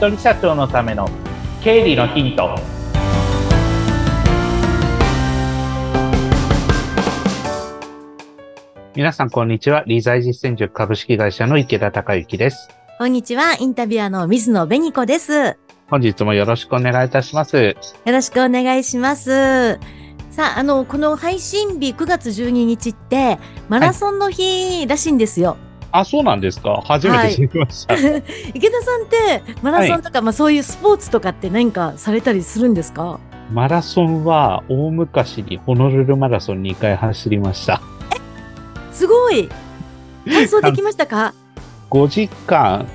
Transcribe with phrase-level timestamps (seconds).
[0.00, 1.06] 人社長のための
[1.62, 2.58] 経理のヒント。
[8.96, 9.84] 皆さんこんにちは。
[9.86, 12.70] 理財実践塾株式会社の池田孝之です。
[12.98, 13.56] こんにちは。
[13.60, 15.58] インタビュアーの水野紅子です。
[15.90, 17.62] 本日もよろしくお願いいたします。
[17.62, 17.74] よ
[18.06, 19.78] ろしくお願いします。
[20.30, 23.38] さあ、あの、この配信日9月12日って、
[23.68, 25.50] マラソンの日らしいんですよ。
[25.50, 26.82] はいあ、そうなんですか。
[26.84, 27.94] 初めて知りました。
[27.94, 28.22] はい、
[28.54, 33.18] 池田さんってマラソンとか、はい、まあそういうスポーツとかって何かされたりするんですか？
[33.52, 37.80] マラソンは大昔にホノルルマラソン2回走りました。
[38.14, 39.48] えすごい
[40.26, 41.34] 完走できましたか
[41.90, 42.86] ?5 時間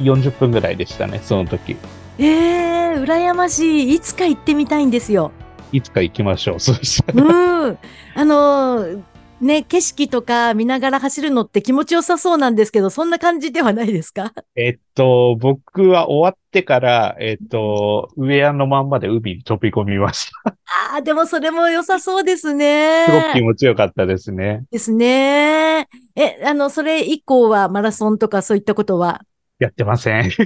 [0.00, 1.76] 40分ぐらいでしたね、その時。
[2.18, 3.94] ええー、羨ましい。
[3.94, 5.30] いつか行ってみたいんですよ。
[5.70, 6.60] いつか行きましょう。
[6.60, 7.24] そしたら。
[7.24, 7.78] うん。
[8.14, 9.02] あのー、
[9.42, 14.32] ね、景色とか見ながら走るのって気持ちよさそうなんですけど、そんな感じではないですか？
[14.54, 20.54] えっと、僕は終わってから、えっと、ウェアのまんまで海に飛び込みました。
[20.92, 23.04] ああ、でもそれも良さそうですね。
[23.06, 24.64] すごく気持ちよかったですね。
[24.70, 25.88] ですね。
[26.14, 29.22] え、あの、それ以降はマラソンとかそういったことは？
[29.62, 30.30] やってません。
[30.32, 30.38] そ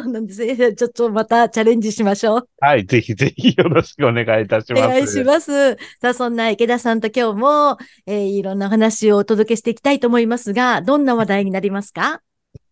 [0.00, 0.74] うなんですね。
[0.74, 2.48] ちょっとまたチャレンジしましょう。
[2.60, 4.84] はい、ぜひぜひよろしくお願いいたします。
[4.84, 5.76] お願いします。
[6.00, 12.20] さあ、そんな池田さんと今日も、えー、いろんな話をお届けしていきたいと思いますが、どんな話題になりますか？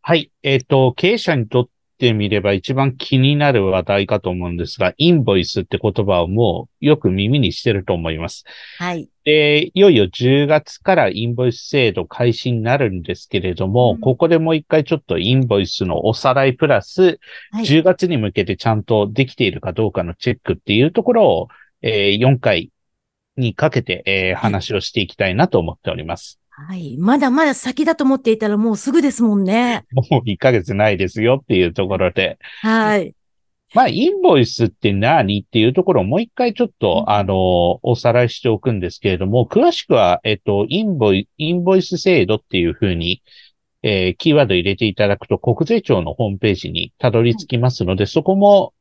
[0.02, 0.30] はい。
[0.42, 8.44] えっ、ー、と、経営者にとっってみれば一番気になる話題かと思うんですが、インボイスって言葉をもうよく耳にしてると思います。
[8.78, 9.08] はい。
[9.24, 17.18] で、いよいよ10月からインボイス制度開始になるんですけれども、うん、ここでもう一回ちょっとインボイスのおさらいプラス、
[17.52, 21.48] はい、10月に向けてちゃんとできているかどうかのチェックっていうところを、
[21.82, 22.70] えー、4回
[23.36, 26.40] にかけて、えー、話をしていきたいなと思っております。
[26.56, 26.96] はい。
[26.98, 29.84] まだまだ先だと思っていたらもうすぐですもんね。
[29.92, 32.38] もう1ヶ月ないですよっていうところで。
[32.60, 33.14] はい。
[33.74, 43.20] まあ、インボイスって何っていうところをもう一回ちょっと、あの、おさらいしておくんですけれども、詳しくは、えっと、インボイ、インボイス制度っていうふうに、
[43.82, 48.74] えー、キーワード入れていただくと、国税庁のホームページにたどり着きますので、そこも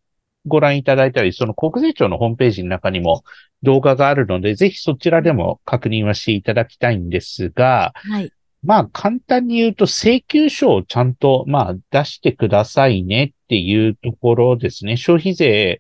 [0.45, 3.23] ご覧いただいたり、その国税庁のホームページの中にも
[3.61, 8.31] 動画があるので、ぜひそちらでも確認はしていただきたいんですが、はい。
[8.63, 14.95] まあ簡単に言うと請求書をちゃんとまあ出してくださいねっていうところですね。
[14.95, 15.79] 消費税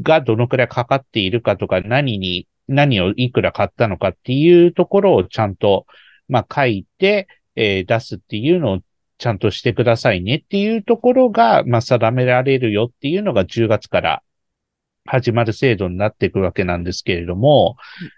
[0.00, 5.86] がどのくらいかかっているかとか、何に、何をいくら買ったのかっていうところをちゃんと
[6.28, 8.78] まあ書いて、えー、出すっていうのを
[9.22, 14.22] ちゃんとしてくださいねっていうところが、まあ、定められるよっていうのが10月から
[15.06, 17.76] 始まる制度になっていくわけなんですけれども、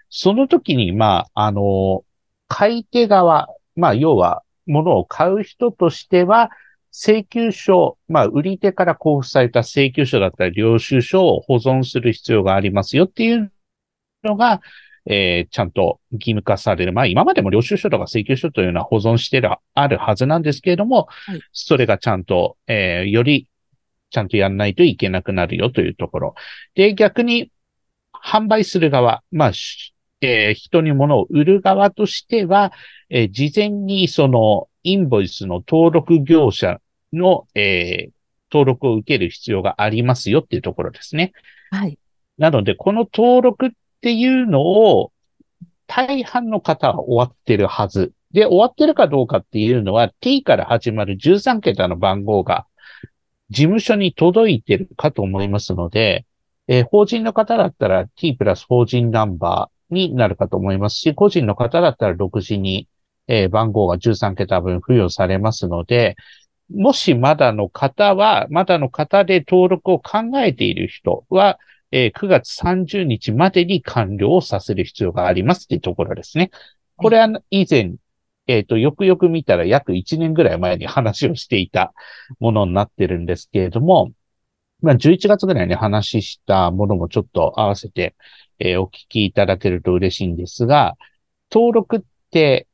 [0.09, 2.03] その時に、まあ、あの、
[2.47, 6.49] 買い手側、まあ、要は、物を買う人としては、
[6.91, 13.51] 請求書、まあ、売り手から交付された請求書だったり、領収書を保存する必要がありますよっていう
[14.23, 14.61] のが、
[15.07, 16.93] えー、ちゃんと義務化される。
[16.93, 23.47] まあ今までも領収書とか請求書というのは保存してる、あるはずなんですけれども、はい、それがちゃんと、えー、より
[24.09, 26.35] ちゃんとやんないといけなくなるよというところ。
[26.73, 27.51] で、逆に
[28.13, 29.51] 販売する側、まあ、
[30.21, 32.71] えー、人に物を売る側としては、
[33.09, 36.79] えー、事前にそのインボイスの登録業者
[37.13, 38.11] の、えー、
[38.51, 41.33] 登録を受ける必要がありますよっていうところですね。
[41.71, 41.99] はい。
[42.37, 43.69] なので、この登録っ
[44.05, 45.11] っていうのを、
[45.87, 48.13] 大半の方は終わってるはず。
[48.33, 52.67] で、終わってるかどうかっていうのは t から始まる13桁の番号が
[53.49, 56.27] 事務所に届いてるかと思いますので、
[56.67, 62.87] えー、法人の方だったら t プラス法人ナンバーになるかと思いますし、個人の方だったら独自に、
[63.27, 66.15] えー、番号が13桁分付与されますので、
[66.71, 71.57] もしまだの方は、まだの方で登録を考えている人は、
[71.97, 76.51] えー、9月30日までに完了をさせる必要がありますっていうところですね。
[76.97, 77.93] これは以前、
[78.47, 81.93] えっ、ー、と、よくよく見たら約1年ぐらい前に話をしていた
[82.41, 84.11] ものになってるんですけれども、
[84.81, 88.13] まあ、11月ぐらいに話したものもちょっと合わせて、
[88.59, 90.97] えー、お聞きいただけると嬉しいんですが、
[91.49, 92.67] 登録って、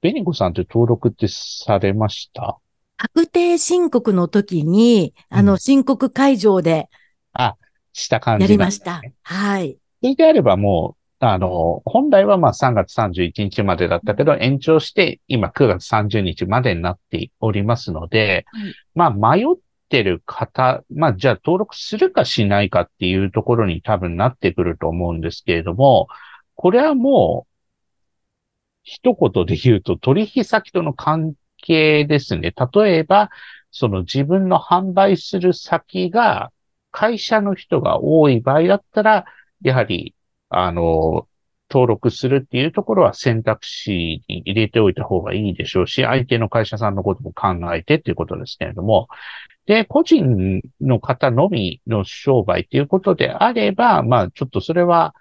[0.00, 2.56] ベニコさんって登録ってされました？
[2.96, 6.88] 確定申告の時に、あの、申告会場で、
[7.34, 7.56] あ、
[7.92, 9.02] した感じ、ね、やりました。
[9.22, 9.76] はい。
[10.00, 19.46] それであればもう、あの、本来はまあ3月31日までだったけど、延長して今9月30日までになっておりますので、はい、まあ迷っ
[19.88, 26.08] てる方、まあじゃあ登録するかしないかっていうところに多分なってくると思うんですけれども、
[26.56, 27.52] これはもう、
[28.82, 32.52] 一言で言うと取引先との関係ですね。
[32.74, 33.30] 例えば、
[33.70, 36.50] その自分の販売する先が
[36.92, 39.24] 会社の人が多い場合だったら、
[39.62, 40.14] やはり、
[40.48, 41.26] あの、
[41.70, 49.08] 登録するっていうところは選択肢に入れておいた方がいいでしょうし、相手の会社さんのことも考えてっていうことですけれども、
[49.64, 55.14] で、個人の方のみの商売っていうことであれば、まあ、ちょっとそれは、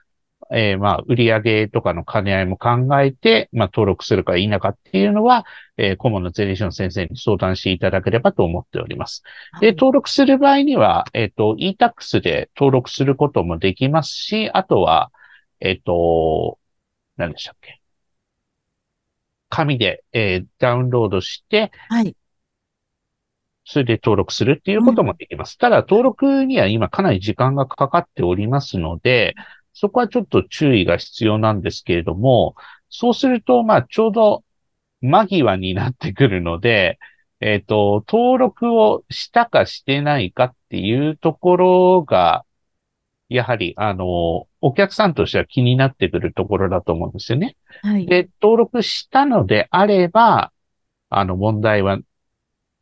[0.54, 5.46] えー、まあ、売上とかの兼ね合いも考えて、まあ、登録するか否かっていうのは、
[5.78, 9.24] えー、顧問のゼリーション先生に相談していただければと思っております。
[9.62, 15.12] で、登録する場合には、えっ、ー、と、e-tax で登録することもできますし、あとは、
[15.62, 16.60] えっ、ー、と、
[17.16, 17.80] 何でしたっけ？
[19.50, 22.16] 紙で、えー、ダウンロードして、はい。
[23.64, 25.54] それで登録するっていうこともできます。
[25.54, 29.36] うん、ただ、登録には今かなり時間がかかっておりますので、
[29.74, 32.56] そこはちょっと注意が必要なんですけれども、
[32.90, 34.44] そうすると、まあ、ちょうど
[35.02, 37.00] 間際になってくるので、
[37.40, 42.46] えっ、ー、と、登録をしたかしてないかっていうところが、
[43.30, 47.56] やはり、あの、お客さんとしては気になってくるところだと思うんですよね。
[47.82, 48.06] はい。
[48.06, 50.52] で、登録したのであれば、
[51.10, 51.98] あの、問題は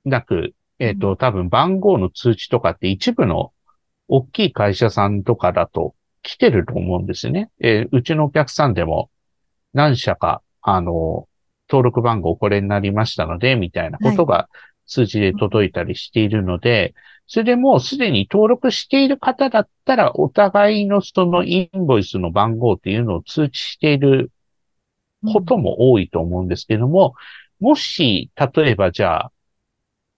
[0.06, 3.54] なく、えっ、ー、と、多分番号の通知とかって一部の
[4.08, 7.50] 大きい会社さんとかだと来てると思うんですよね。
[7.60, 9.10] えー、うちのお客さんでも
[9.74, 11.28] 何社か、あの、
[11.70, 14.50] 登録番号これになりましたので、みたいなことが
[14.88, 16.94] 通知で届いたりしているので、はい、
[17.28, 24.32] それでもうすでに登録している方だったら、お互いのそのインボイスの番号っていうのを通知している
[25.32, 27.14] ことも多いと思うんですけども、
[27.62, 29.32] うん、もし、例えばじゃあ、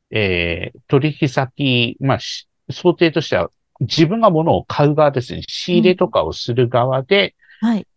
[0.09, 2.19] えー、取引先、まあ、
[2.69, 3.50] 想定としては、
[3.81, 7.88] 自分が物を買う側ですね、仕入れとかをする側で、うん、はい。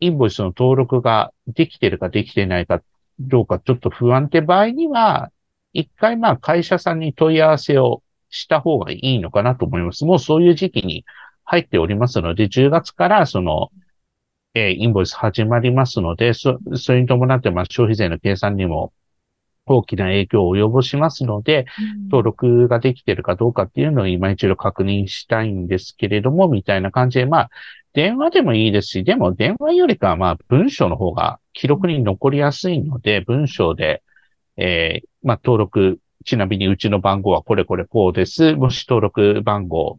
[0.00, 2.82] インボイスの登録ができてるかできてないか
[3.18, 5.30] どうかちょっと不安って場合には、
[5.72, 10.04] 一回まあ会社さんに問い合わせをした方がいいのかなと思います。
[10.04, 11.04] もうそういう時期に
[11.44, 13.70] 入っておりますので、10月からその、
[14.54, 18.92] えー、インボイス始まりますので、そ、それに伴ってまあ消費税の計算にも
[19.66, 21.66] 大きな影響を及ぼしますので、
[22.10, 27.50] 登録ができているかどうかっていうのを今一度確認したいんですけれども、みたいな感じで、まあ、
[27.94, 34.02] 電話でもいいですし、でも電話よりかはまあ文章の方が記録に残りやすいので、文章で、
[34.56, 38.54] えー、まあ登録、ちなみにうちの番号はこれこれこうです。
[38.54, 39.98] もし登録番号、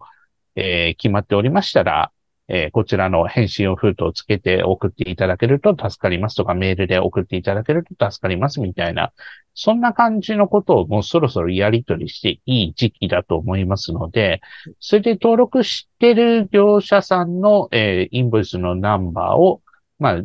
[0.56, 2.12] えー、決まっておりましたら、
[2.48, 9.14] えー、こちらの返信を封筒をつけて送っていただけると助かりますとか、メールで送っていただけると助かりますみたいな、
[9.54, 14.42] そんな感じのことをもうそろそろやり取りしていい時期だと思いますので、
[14.80, 19.62] それで登録してる業者さんの、えー、インボイスのナンバーを、
[19.98, 20.22] まあ、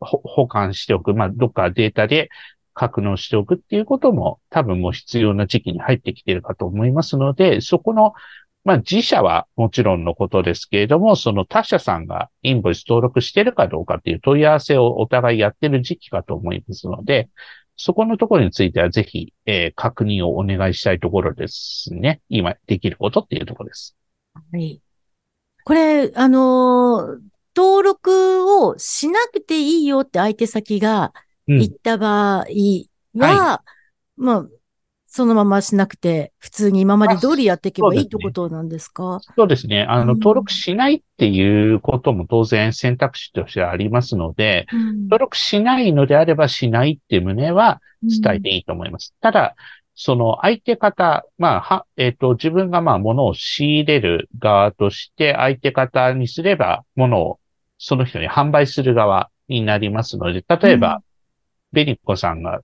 [0.00, 1.14] 保管しておく。
[1.14, 2.28] まあ、どっかデータで
[2.74, 8.12] 格納しておくっていうことも多分もう必要な時期に入ってきているかと思いますので、そこの
[8.66, 17.28] まあ自社はもちろんのことですけれども、その他社さんがインボイス登録してるかどうかっていう問い合わせをお互いやってる時期かと思いますので、
[17.76, 22.22] そこのところについてはぜひ、えー、確認をお願いしたいところですね。
[22.28, 23.96] 今できることっていうところです。
[24.34, 24.82] はい。
[25.62, 27.20] これ、あのー、
[27.54, 31.12] 登録をしなくていいよって相手先が
[31.46, 34.46] 言った場合は、うんはい、まあ、
[35.16, 39.20] そのまましなくて、普通に今まで通りやっていけばいいってことなんですか？
[39.34, 39.86] そうですね。
[39.88, 49.14] あの、登録しないっていうことも当然選択肢としてはありますので、うん、登録しないのであればしないっていう旨は伝えていいと思います。
[49.16, 49.56] うん、ただ、
[49.94, 57.40] その相手方、まあ、は、えっ、ー、と、自分がまあ、物を仕入れる側として、相手方にすれば、物を
[57.78, 61.02] その人に販売する側になりますので、例えば、うん、
[61.72, 62.60] ベリッコさんが、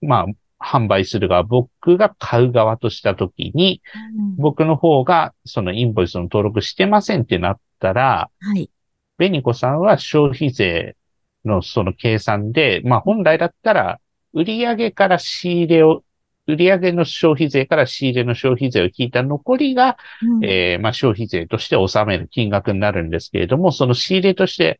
[0.00, 0.26] まあ、
[0.58, 3.82] 販売する側、僕が買う側としたときに、
[4.18, 8.70] うん、僕の方がそのインボイスの登録してませんってなったら、はい。
[9.18, 10.96] ベニコさんは消費税
[11.44, 14.00] のその計算で、まあ本来だったら、
[14.32, 16.02] 売上から仕入れを、
[16.46, 24.78] 売上の消費税から仕入れの消費税を引いた残りが、うん、えー、まあ消費税として納める金額になるんですけれども、その仕入れとして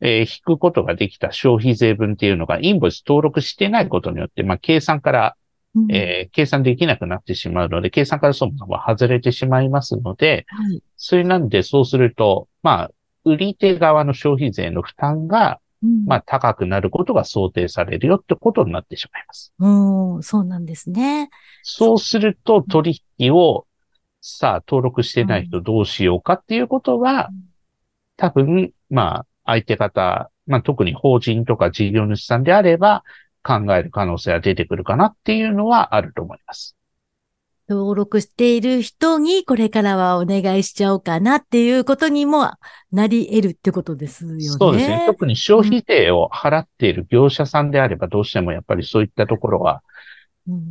[0.00, 5.36] えー、引くことができた消費税分っていうのがインボイス登録してないことによって、まあ、計算から、
[5.74, 12.90] うん、えー、計算できなくなってしまうので、計算からそもそも外れてしまいますので、はい、それなんでそうすると、まあ、
[13.24, 19.52] 売り手側の消費税の負担が、うん、まあ、高くなることが想定されるよってことになってしまいます。
[19.58, 21.30] うん、そうなんですね。
[21.62, 23.66] そうすると、取引を、
[24.22, 27.30] さあ、登録してない人どうしようかっていうことは、
[28.16, 33.02] 多分、まあ、相手方、まあ、特に法人とか事業主さんであれば、
[33.42, 36.76] 考える可能性は出てくるかなっていうのはあると思います。
[37.68, 42.50] 登録している人にこれからはお願いしちゃおうかなっていうことにも
[42.90, 44.40] なり得るってことですよね。
[44.40, 45.04] そうですね。
[45.06, 49.82] 特に消費税を払っている業者さんであればどうしてもやっぱりそういったところは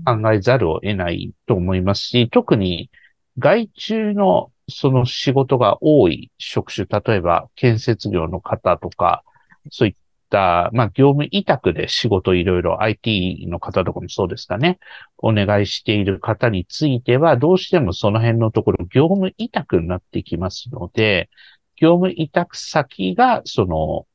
[0.05, 2.91] 考えざるを得ないと思いますし、特に
[3.37, 9.23] 外注のその仕事が多い職種、例えば建設業の方とか、
[9.71, 9.95] そういっ
[10.29, 14.79] た、まあ、業務委託で仕事いろいろ IT の方とかもそうですかね、
[15.17, 21.29] お願いしている方については、どうしてもその辺のところ業務委託になってきますので、
[21.75, 24.05] 業務委託先がその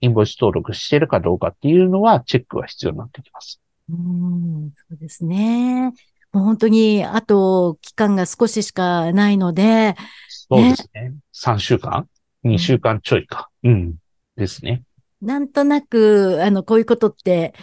[0.00, 3.60] インボイス登録してるかどうかっていうのはチェックは必要になってきます。
[3.88, 5.92] うん、そうですね。
[6.34, 9.94] もう本当に、あと、期間が少ししかないので。
[10.28, 11.10] そうですね。
[11.10, 12.08] ね3週間
[12.44, 13.50] ?2 週間ちょいか。
[13.62, 13.94] うん。
[14.36, 14.82] ですね。
[15.22, 17.54] なんとなく、あの、こういうことって、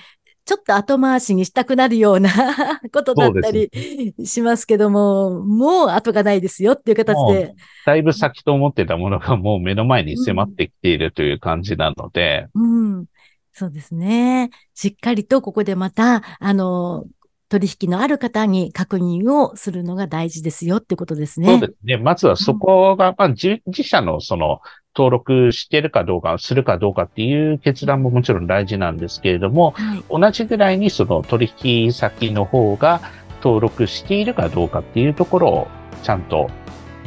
[0.45, 2.29] ちょっと後回しにしたくなるような
[2.93, 3.69] ことだったり
[4.23, 7.53] しますけども、もう後がないですよっていう形で。
[7.85, 12.47] だいぶ先と思ってたものがもう目の前に迫ってきているという感じなので。
[12.55, 13.05] うん、うん、
[13.51, 14.49] そうですね。
[14.73, 17.05] しっかりとここでまた、あの、
[17.51, 21.47] 取引のある方に確認をするのが大事ですよってことですね。
[21.47, 21.97] そうですね。
[21.97, 24.61] まずはそこが、まあ、自社のその
[24.95, 33.01] 登録してるかどうか、するかどうかっていう決断ももちろん大事なんですけれども、はい、同じぐらいにその取引先の方が
[33.43, 35.67] 登録しているかどうかっていうところを
[36.03, 36.49] ちゃんと、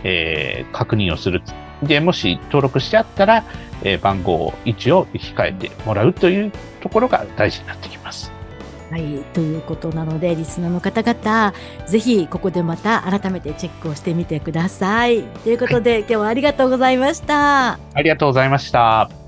[0.02, 1.42] えー、確認をする。
[1.82, 3.44] で、もし登録してあったら、
[3.82, 8.33] えー、番号位置を控えてもらうというところが大事になってきます。
[8.94, 11.52] はい、ということなので、リスナーの方々、
[11.84, 15.24] ぜひここでまた改めてチェックをしてみてください。
[15.24, 17.72] ということで、はい、今日はありがとうございました。
[17.72, 19.23] ありがとうございました。